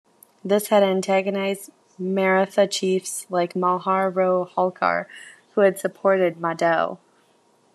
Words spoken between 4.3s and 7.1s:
Holkar, who had supported Madho.